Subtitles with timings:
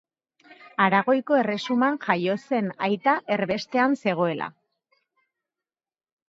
[0.85, 4.49] Aragoiko erresuman jaio zen aita erbestean zegoela.